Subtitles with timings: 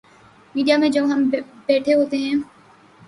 [0.55, 1.29] Media میں جب ہم
[1.67, 2.35] بیٹھے ہوتے ہیں۔